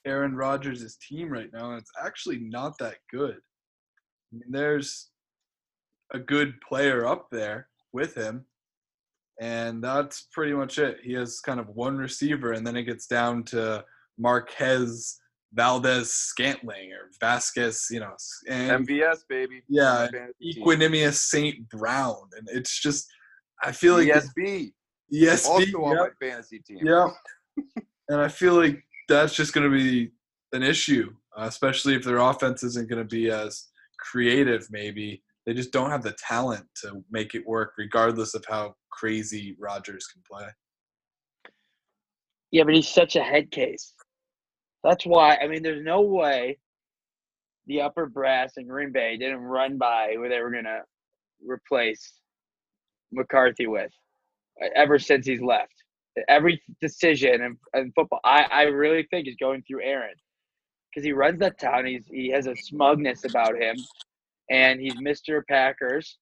[0.07, 3.37] Aaron Rodgers' team right now, and it's actually not that good.
[3.37, 5.11] I mean, there's
[6.13, 8.47] a good player up there with him,
[9.41, 10.99] and that's pretty much it.
[11.03, 13.85] He has kind of one receiver, and then it gets down to
[14.19, 15.19] Marquez
[15.55, 18.15] Valdes-Scantling or Vasquez, you know,
[18.49, 19.63] and MVS baby.
[19.69, 20.61] Yeah, Fantasy.
[20.61, 21.69] Equanimeous St.
[21.69, 23.07] Brown, and it's just
[23.65, 24.73] I feel like ESB.
[25.09, 26.13] yes, Also on yep.
[26.21, 26.81] my fantasy team.
[26.83, 27.09] Yeah.
[28.09, 30.13] and I feel like that's just going to be
[30.53, 35.23] an issue, uh, especially if their offense isn't going to be as creative, maybe.
[35.47, 40.07] They just don't have the talent to make it work, regardless of how crazy Rodgers
[40.07, 40.47] can play.
[42.51, 43.93] Yeah, but he's such a head case.
[44.85, 46.59] That's why, I mean, there's no way
[47.67, 50.83] the upper brass in Green Bay didn't run by where they were going to
[51.45, 52.13] replace
[53.15, 53.93] McCarthy with.
[54.75, 55.75] ever since he's left.
[56.29, 60.15] Every decision in, in football, I, I really think is going through Aaron
[60.95, 61.87] because he runs that town.
[61.87, 63.77] He's he has a smugness about him,
[64.49, 65.43] and he's Mr.
[65.49, 66.19] Packers,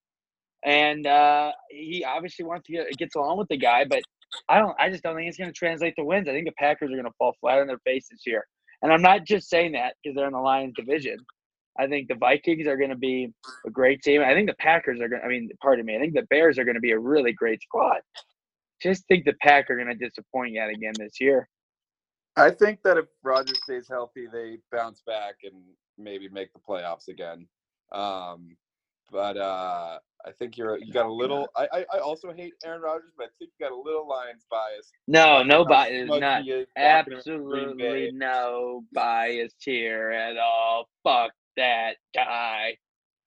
[0.65, 4.01] and uh, he obviously wants to get gets along with the guy, but
[4.49, 4.75] I don't.
[4.81, 6.29] I just don't think it's going to translate to wins.
[6.29, 8.47] I think the Packers are going to fall flat on their face this year,
[8.81, 11.19] and I'm not just saying that because they're in the Lions division.
[11.79, 13.33] I think the Vikings are going to be
[13.67, 14.23] a great team.
[14.23, 15.23] I think the Packers are going.
[15.25, 15.97] I mean, pardon me.
[15.97, 18.01] I think the Bears are going to be a really great squad.
[18.83, 21.49] Just think the Pack are going to disappoint yet again this year.
[22.37, 25.55] I think that if Rodgers stays healthy, they bounce back and
[25.99, 27.47] maybe make the playoffs again.
[27.93, 28.57] Um,
[29.11, 31.49] but uh, I think you're you got a little.
[31.57, 34.47] I, I, I also hate Aaron Rodgers, but I think you got a little Lions
[34.51, 34.91] bias.
[35.07, 36.09] No, no bias.
[36.09, 36.45] Not
[36.77, 40.89] absolutely no bias here at all.
[41.05, 42.77] Fuck that guy.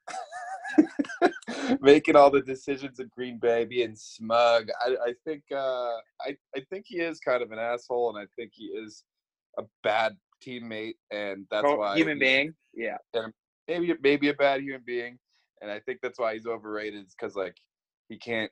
[1.81, 4.69] Making all the decisions in Green Bay, being smug.
[4.85, 8.27] I, I think uh, I, I think he is kind of an asshole, and I
[8.35, 9.03] think he is
[9.57, 12.53] a bad teammate, and that's Pro- why human being.
[12.73, 12.97] Yeah.
[13.67, 15.17] maybe maybe a bad human being,
[15.61, 17.05] and I think that's why he's overrated.
[17.17, 17.57] Because like
[18.09, 18.51] he can't.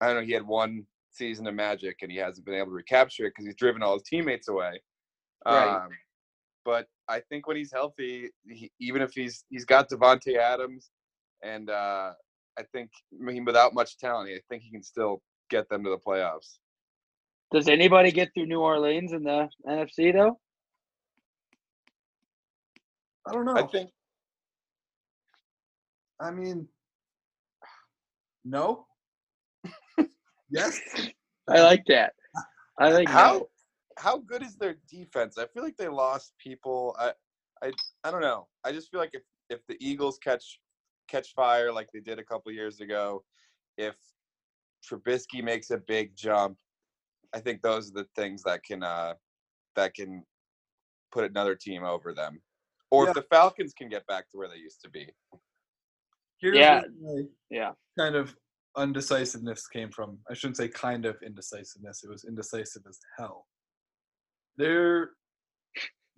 [0.00, 0.22] I don't know.
[0.22, 3.46] He had one season of magic, and he hasn't been able to recapture it because
[3.46, 4.80] he's driven all his teammates away.
[5.46, 5.84] Right.
[5.84, 5.90] Um,
[6.64, 10.90] but I think when he's healthy, he, even if he's he's got Davante Adams,
[11.42, 12.12] and uh,
[12.58, 15.90] I think I mean without much talent, I think he can still get them to
[15.90, 16.58] the playoffs.
[17.52, 20.38] Does anybody get through New Orleans in the NFC though?
[23.26, 23.56] I don't know.
[23.56, 23.90] I think
[26.20, 26.68] I mean,
[28.44, 28.86] no.
[30.50, 30.80] yes.
[31.48, 32.12] I like that.
[32.78, 33.48] I think how no.
[33.98, 35.38] How good is their defense?
[35.38, 36.96] I feel like they lost people.
[36.98, 37.12] I
[37.62, 37.72] I
[38.04, 38.48] I don't know.
[38.64, 40.60] I just feel like if if the Eagles catch
[41.08, 43.24] catch fire like they did a couple years ago,
[43.76, 43.94] if
[44.88, 46.58] Trubisky makes a big jump,
[47.32, 49.14] I think those are the things that can uh
[49.76, 50.24] that can
[51.12, 52.40] put another team over them.
[52.90, 53.10] Or Yeah.
[53.10, 55.08] if the Falcons can get back to where they used to be.
[56.38, 56.82] Here's Yeah.
[57.50, 57.72] Yeah.
[57.98, 58.36] kind of
[58.76, 60.18] undecisiveness came from.
[60.28, 62.02] I shouldn't say kind of indecisiveness.
[62.04, 63.46] It was indecisive as hell.
[64.56, 65.10] They're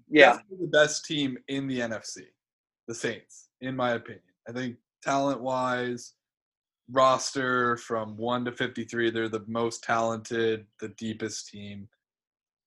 [0.09, 0.39] Yeah.
[0.51, 2.33] the best team in the NFC,
[2.87, 4.23] the Saints, in my opinion.
[4.49, 6.15] I think talent wise,
[6.91, 11.89] roster from 1 to 53, they're the most talented, the deepest team.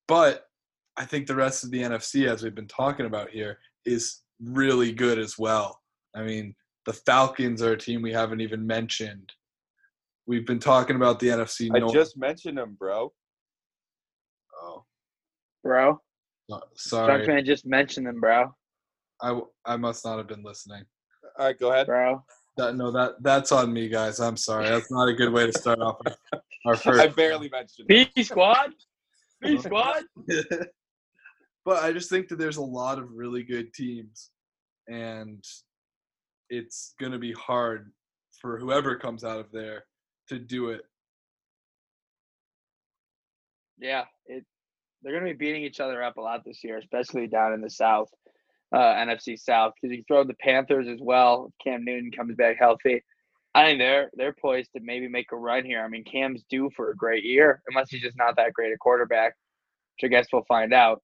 [0.07, 0.49] But
[0.97, 4.91] I think the rest of the NFC, as we've been talking about here, is really
[4.91, 5.81] good as well.
[6.13, 6.55] I mean,
[6.85, 9.31] the Falcons are a team we haven't even mentioned.
[10.25, 13.13] We've been talking about the NFC I just mentioned them, bro.
[15.63, 16.01] Bro.
[16.51, 17.25] Uh, so- sorry.
[17.25, 18.53] Junkman just mentioned them, bro.
[19.21, 20.83] I, I must not have been listening.
[21.37, 21.87] All right, go ahead.
[21.87, 22.23] Bro.
[22.57, 24.19] That, no, that that's on me, guys.
[24.19, 24.67] I'm sorry.
[24.67, 26.99] That's not a good way to start off our, our first.
[26.99, 28.07] I barely mentioned them.
[28.15, 28.71] B squad?
[29.41, 30.03] B squad?
[31.65, 34.31] but I just think that there's a lot of really good teams,
[34.87, 35.43] and
[36.49, 37.91] it's going to be hard
[38.41, 39.85] for whoever comes out of there
[40.29, 40.81] to do it.
[43.77, 44.05] Yeah.
[44.25, 44.45] It
[45.01, 47.69] they're gonna be beating each other up a lot this year, especially down in the
[47.69, 48.09] south,
[48.73, 49.73] uh, NFC South.
[49.81, 51.51] Because you throw the Panthers as well.
[51.63, 53.03] Cam Newton comes back healthy.
[53.55, 55.83] I think they're they're poised to maybe make a run here.
[55.83, 58.77] I mean, Cam's due for a great year, unless he's just not that great a
[58.77, 59.35] quarterback,
[59.95, 61.01] which I guess we'll find out.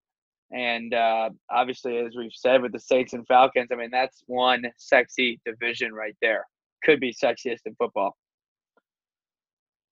[0.51, 4.65] And uh, obviously, as we've said with the Saints and Falcons, I mean that's one
[4.77, 6.45] sexy division right there.
[6.83, 8.15] Could be sexiest in football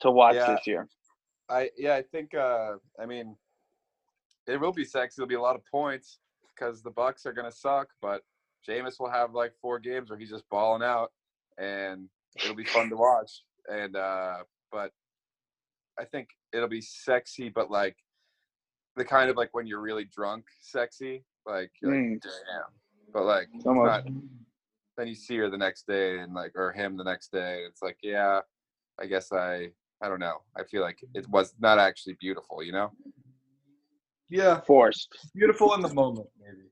[0.02, 0.54] to watch Yeah.
[0.54, 0.88] this year.
[1.50, 3.36] I yeah, I think uh I mean
[4.48, 5.22] it will be sexy.
[5.22, 6.20] It'll be a lot of points
[6.56, 8.22] because the Bucs are gonna suck, but
[8.68, 11.12] Jameis will have like four games where he's just balling out
[11.58, 12.08] and
[12.42, 13.44] it'll be fun to watch.
[13.72, 14.38] And uh
[14.72, 14.92] but
[16.00, 17.98] I think it'll be sexy, but like
[18.96, 21.24] the kind of like when you're really drunk sexy.
[21.46, 22.22] Like, you're like Mm.
[22.22, 23.12] damn.
[23.14, 23.50] But like
[23.86, 24.06] not
[24.96, 27.64] then you see her the next day and like or him the next day.
[27.68, 28.42] It's like, yeah,
[29.00, 30.42] I guess I I don't know.
[30.56, 32.92] I feel like it was not actually beautiful, you know?
[34.30, 35.10] Yeah, Forced.
[35.36, 36.70] beautiful in the moment, maybe.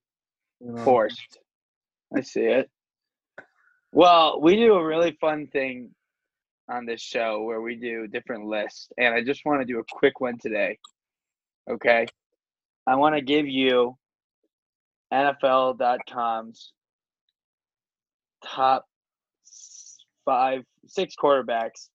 [0.60, 0.84] You know?
[0.84, 1.40] forced.
[2.16, 2.70] I see it.
[3.92, 5.92] Well, we do a really fun thing
[6.70, 9.84] on this show where we do different lists, and I just want to do a
[9.92, 10.78] quick one today.
[11.70, 12.06] Okay,
[12.88, 13.98] I want to give you
[15.14, 16.74] NFL.com's
[18.46, 18.86] top
[20.26, 21.90] five, six quarterbacks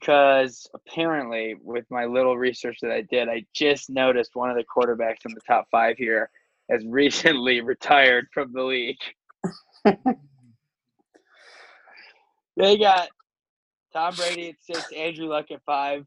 [0.00, 4.64] because apparently, with my little research that I did, I just noticed one of the
[4.64, 6.30] quarterbacks in the top five here
[6.68, 8.98] has recently retired from the league.
[12.56, 13.08] they got
[13.92, 16.04] Tom Brady at six, Andrew Luck at five,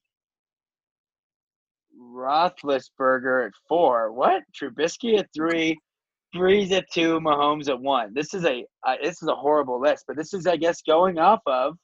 [1.97, 4.11] Roethlisberger at four.
[4.11, 4.43] What?
[4.53, 5.77] Trubisky at three.
[6.35, 7.21] Brees at two.
[7.21, 8.13] Mahomes at one.
[8.13, 11.17] This is a uh, this is a horrible list, but this is I guess going
[11.17, 11.77] off of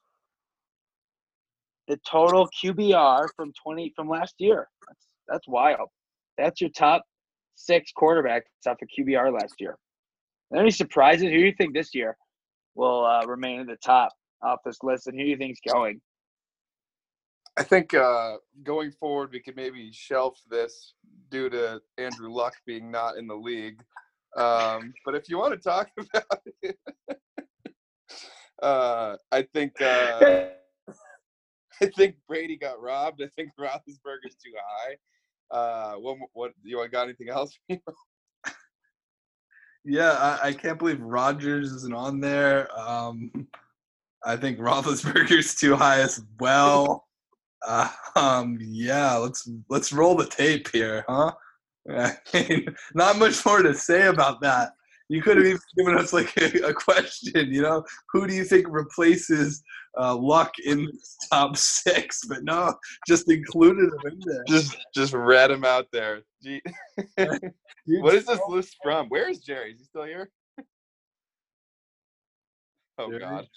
[1.88, 4.68] the total QBR from twenty from last year.
[4.88, 5.90] That's that's wild.
[6.38, 7.04] That's your top
[7.56, 9.78] six quarterbacks off of QBR last year.
[10.56, 11.24] Any surprises?
[11.24, 12.16] Who do you think this year
[12.76, 16.02] will uh, remain at the top off this list, and who do you think's going?
[17.58, 20.94] I think uh, going forward, we could maybe shelf this
[21.30, 23.80] due to Andrew Luck being not in the league.
[24.36, 26.78] Um, but if you want to talk about it,
[28.62, 30.46] uh, I think uh,
[31.82, 33.22] I think Brady got robbed.
[33.22, 34.96] I think Roethlisberger's too high.
[35.52, 37.58] Uh, what what you got anything else?
[39.86, 42.68] yeah, I, I, can't believe Rodgers isn't on there.
[42.80, 43.32] Um,
[44.26, 47.08] I think Roethlisberger's too high as well.
[47.66, 51.34] Uh, um, yeah, let's let's roll the tape here, huh?
[51.90, 54.74] I mean, not much more to say about that.
[55.14, 58.44] You could have even given us like a, a question, you know, who do you
[58.44, 59.62] think replaces
[60.00, 60.90] uh, Luck in
[61.32, 62.22] top six?
[62.28, 62.74] But no,
[63.08, 64.44] just included him in there.
[64.48, 66.22] Just just read him out there.
[67.16, 69.08] what is this list from?
[69.10, 69.74] Where is Jerry?
[69.74, 70.32] Is he still here?
[73.00, 73.22] Oh Jerry?
[73.22, 73.48] God.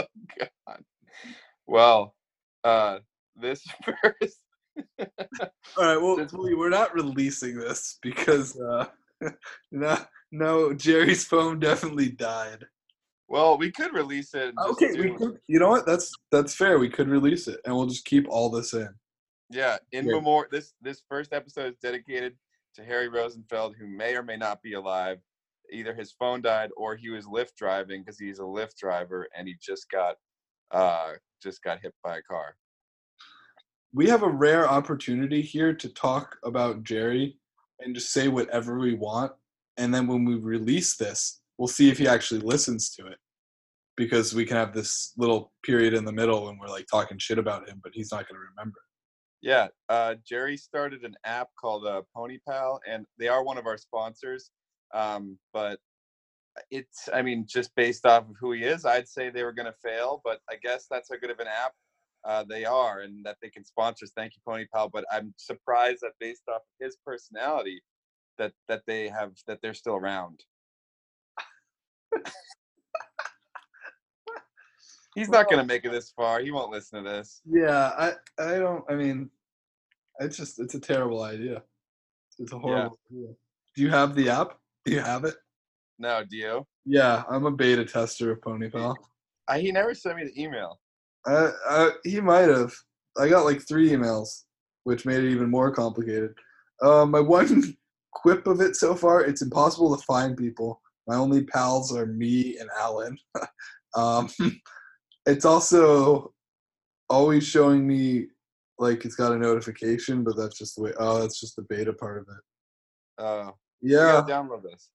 [0.00, 0.04] Oh
[0.66, 0.82] God.
[1.68, 2.14] Well,
[2.64, 2.98] uh,
[3.36, 4.38] this first.
[4.98, 6.02] All right.
[6.02, 8.86] Well, we're not releasing this because uh,
[9.70, 9.96] no,
[10.30, 12.64] no, Jerry's phone definitely died.
[13.28, 14.54] Well, we could release it.
[14.58, 15.86] okay, we could, you know what?
[15.86, 16.78] That's that's fair.
[16.78, 18.88] We could release it, and we'll just keep all this in.
[19.50, 20.14] Yeah, in yeah.
[20.14, 20.48] memorial.
[20.50, 22.36] This this first episode is dedicated
[22.74, 25.18] to Harry Rosenfeld, who may or may not be alive.
[25.70, 29.46] Either his phone died or he was Lyft driving because he's a Lyft driver and
[29.46, 30.16] he just got
[30.70, 31.12] uh
[31.42, 32.56] just got hit by a car.
[33.92, 37.38] We have a rare opportunity here to talk about Jerry
[37.80, 39.32] and just say whatever we want.
[39.78, 43.18] And then when we release this, we'll see if he actually listens to it.
[43.96, 47.38] Because we can have this little period in the middle when we're like talking shit
[47.38, 48.78] about him, but he's not going to remember.
[49.40, 53.66] Yeah, uh, Jerry started an app called uh, Pony Pal, and they are one of
[53.66, 54.50] our sponsors.
[54.94, 55.80] Um, but
[56.70, 59.66] it's, I mean, just based off of who he is, I'd say they were going
[59.66, 60.20] to fail.
[60.24, 61.72] But I guess that's how good of an app
[62.24, 64.12] uh, they are and that they can sponsor us.
[64.16, 64.88] Thank you, Pony Pal.
[64.88, 67.80] But I'm surprised that based off of his personality,
[68.38, 70.44] that that they have that they're still around.
[75.14, 76.40] He's not going to make it this far.
[76.40, 77.40] He won't listen to this.
[77.44, 78.84] Yeah, I I don't.
[78.88, 79.30] I mean,
[80.20, 81.62] it's just it's a terrible idea.
[82.38, 83.18] It's a horrible yeah.
[83.18, 83.34] idea.
[83.74, 84.58] Do you have the app?
[84.84, 85.34] Do you have it?
[85.98, 86.66] No, do you?
[86.86, 88.94] Yeah, I'm a beta tester of Ponypal.
[89.48, 90.78] I, he never sent me the email.
[91.26, 92.72] Uh, uh, he might have.
[93.18, 94.44] I got like three emails,
[94.84, 96.34] which made it even more complicated.
[96.80, 97.76] Uh, my one
[98.20, 100.80] quip of it so far, it's impossible to find people.
[101.06, 103.16] My only pals are me and Alan.
[103.94, 104.28] um,
[105.26, 106.34] it's also
[107.08, 108.26] always showing me
[108.78, 110.92] like it's got a notification, but that's just the way.
[110.98, 113.24] Oh, that's just the beta part of it.
[113.24, 113.50] Uh,
[113.80, 114.24] yeah.
[114.28, 114.90] download this.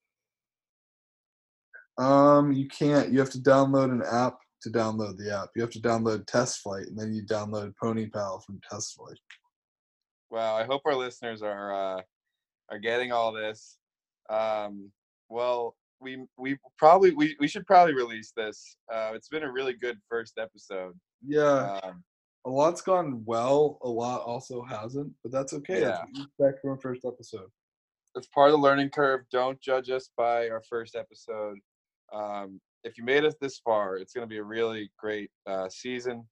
[1.97, 3.11] Um, you can't.
[3.11, 5.49] You have to download an app to download the app.
[5.55, 9.17] You have to download Test Flight, and then you download Pony Pal from Test Flight.
[10.31, 12.01] Wow, I hope our listeners are uh,
[12.73, 13.77] are getting all this.
[14.29, 14.91] Um,
[15.29, 18.75] well, we we probably we, we should probably release this.
[18.91, 20.97] Uh, it's been a really good first episode.
[21.25, 21.79] Yeah.
[21.83, 22.03] Um,
[22.45, 23.77] a lot's gone well.
[23.83, 25.81] A lot also hasn't, but that's okay.
[25.81, 25.89] Yeah.
[25.89, 27.49] That's what expect from a first episode.
[28.15, 29.21] It's part of the learning curve.
[29.31, 31.57] Don't judge us by our first episode.
[32.11, 35.69] Um, if you made it this far, it's going to be a really great uh,
[35.69, 36.27] season.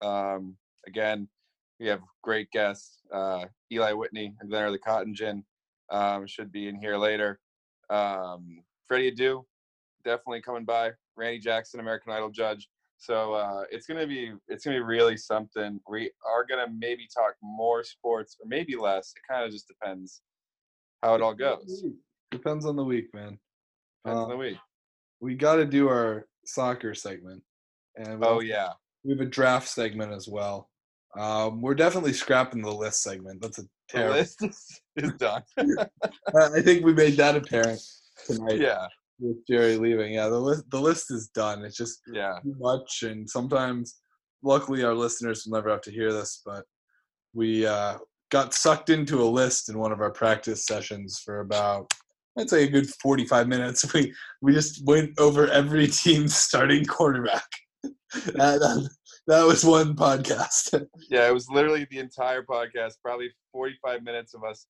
[0.00, 1.28] Um, again,
[1.80, 3.00] we have great guests.
[3.12, 5.44] Uh, Eli Whitney, inventor of the cotton gin,
[5.90, 7.40] um, should be in here later.
[7.90, 9.42] Um, Freddie Adu,
[10.04, 10.92] definitely coming by.
[11.16, 12.68] Randy Jackson, American Idol judge.
[12.98, 15.80] So uh, it's gonna be it's gonna be really something.
[15.88, 19.12] We are gonna maybe talk more sports or maybe less.
[19.16, 20.22] It kind of just depends
[21.02, 21.84] how it all goes.
[22.30, 23.38] Depends on the week, man.
[24.04, 24.58] Depends um, on the week
[25.20, 27.42] we got to do our soccer segment.
[27.96, 28.70] And oh yeah,
[29.04, 30.68] we have a draft segment as well.
[31.18, 33.40] Um, we're definitely scrapping the list segment.
[33.40, 33.62] That's a.
[33.92, 35.42] The list is, is done.
[35.58, 37.80] I think we made that apparent
[38.26, 38.60] tonight.
[38.60, 38.86] Yeah.
[39.20, 41.64] With Jerry leaving, yeah, the list the list is done.
[41.64, 43.96] It's just yeah too much, and sometimes,
[44.44, 46.64] luckily, our listeners will never have to hear this, but
[47.34, 47.98] we uh,
[48.30, 51.92] got sucked into a list in one of our practice sessions for about
[52.38, 53.84] I'd say a good 45 minutes.
[53.94, 57.46] We we just went over every team's starting quarterback.
[58.12, 58.88] that,
[59.28, 60.86] that was one podcast.
[61.10, 64.66] Yeah, it was literally the entire podcast, probably 45 minutes of us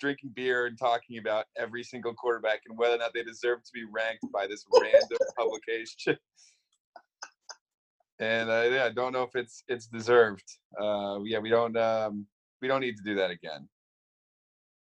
[0.00, 3.70] drinking beer and talking about every single quarterback and whether or not they deserve to
[3.72, 6.16] be ranked by this random publication.
[8.20, 10.44] And uh, yeah, I don't know if it's it's deserved.
[10.80, 12.26] Uh, yeah, we don't um,
[12.62, 13.68] we don't need to do that again.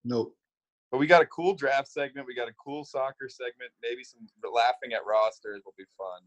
[0.04, 0.34] nope.
[0.90, 2.26] But we got a cool draft segment.
[2.26, 3.70] We got a cool soccer segment.
[3.82, 4.20] Maybe some
[4.52, 6.20] laughing at rosters will be fun.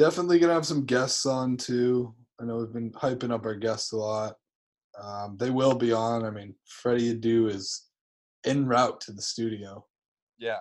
[0.00, 2.14] Definitely gonna have some guests on too.
[2.40, 4.34] I know we've been hyping up our guests a lot.
[4.98, 6.24] Um, they will be on.
[6.24, 7.90] I mean, Freddie Adu is
[8.46, 9.84] en route to the studio.
[10.38, 10.60] Yeah,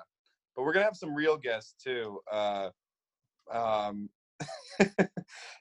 [0.58, 2.20] but we're gonna have some real guests too.
[2.30, 2.72] Uh,
[3.50, 4.10] um,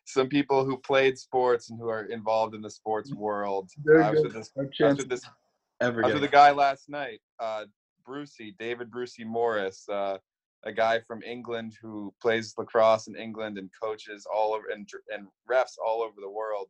[0.07, 3.71] some people who played sports and who are involved in the sports world.
[3.85, 4.51] Very After this,
[4.83, 5.23] after this,
[5.81, 7.67] ever after the guy last night, uh,
[8.05, 10.19] Brucey, David Brucey Morris, uh,
[10.65, 15.27] a guy from England who plays lacrosse in England and coaches all over and and
[15.51, 16.69] refs all over the world.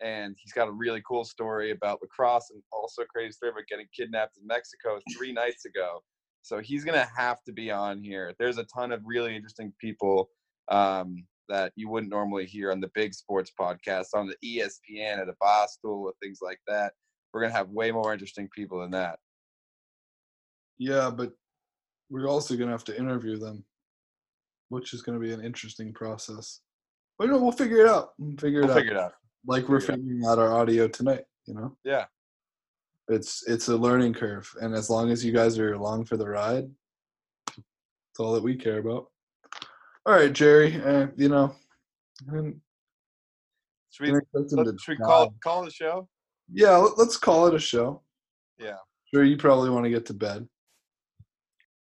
[0.00, 3.86] And he's got a really cool story about lacrosse and also crazy story about getting
[3.96, 6.02] kidnapped in Mexico three nights ago.
[6.42, 8.34] So he's gonna have to be on here.
[8.38, 10.28] There's a ton of really interesting people
[10.68, 15.28] um, that you wouldn't normally hear on the big sports podcasts, on the ESPN, at
[15.28, 16.92] a Barstool, or things like that.
[17.32, 19.18] We're gonna have way more interesting people than that.
[20.78, 21.32] Yeah, but
[22.14, 23.64] we're also gonna have to interview them,
[24.68, 26.60] which is gonna be an interesting process.
[27.18, 28.12] But no, we'll figure it out.
[28.18, 28.76] We'll figure it We'll out.
[28.78, 29.12] figure it out.
[29.46, 30.00] like we're figure it out.
[30.04, 31.24] figuring out our audio tonight.
[31.46, 32.06] You know, Yeah.
[33.08, 36.28] it's it's a learning curve, and as long as you guys are along for the
[36.28, 36.70] ride,
[37.48, 39.10] it's all that we care about.
[40.06, 40.80] All right, Jerry.
[40.80, 41.52] Uh, you know,
[42.30, 42.62] I'm
[43.90, 46.08] Should we, gonna expect him let, should we call call the show?
[46.52, 48.02] Yeah, let- let's call it a show.
[48.58, 48.78] Yeah.
[49.12, 50.48] Sure, you probably want to get to bed.